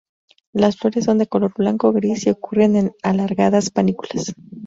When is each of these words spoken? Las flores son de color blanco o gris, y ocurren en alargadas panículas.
Las 0.51 0.77
flores 0.77 1.05
son 1.05 1.19
de 1.19 1.27
color 1.27 1.53
blanco 1.55 1.89
o 1.89 1.93
gris, 1.93 2.25
y 2.25 2.31
ocurren 2.31 2.75
en 2.75 2.91
alargadas 3.03 3.69
panículas. 3.69 4.33